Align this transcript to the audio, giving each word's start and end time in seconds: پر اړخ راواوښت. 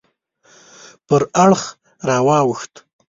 پر 1.07 1.21
اړخ 1.43 1.61
راواوښت. 2.07 2.73